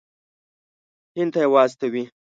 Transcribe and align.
هند 1.15 1.31
ته 1.33 1.39
یې 1.43 1.47
واستوي. 1.53 2.03